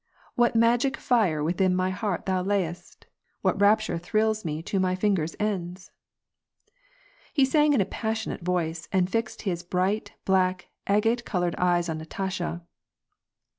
[0.33, 3.05] What magic fire within my heart thou layest?
[3.43, 5.91] What rapture thrills me to my fingers' ends?"
[7.35, 11.99] He sang in a passionate voice, and fixed his bright, black, agate colored eyes on
[11.99, 12.63] Natasha.